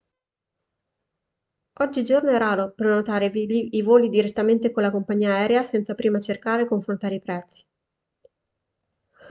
oggigiorno 1.73 2.31
è 2.31 2.37
raro 2.39 2.71
prenotare 2.71 3.27
i 3.27 3.81
voli 3.83 4.09
direttamente 4.09 4.71
con 4.71 4.81
la 4.81 4.89
compagnia 4.89 5.35
aerea 5.35 5.61
senza 5.61 5.93
prima 5.93 6.19
cercare 6.19 6.63
e 6.63 6.67
confrontare 6.67 7.13
i 7.13 7.21
prezzi 7.21 7.65